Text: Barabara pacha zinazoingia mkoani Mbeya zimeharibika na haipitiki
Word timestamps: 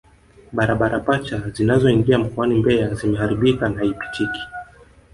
Barabara 0.51 0.99
pacha 1.05 1.49
zinazoingia 1.53 2.19
mkoani 2.19 2.55
Mbeya 2.55 2.93
zimeharibika 2.93 3.69
na 3.69 3.79
haipitiki 3.79 4.41